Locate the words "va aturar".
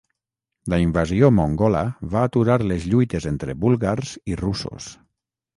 2.15-2.57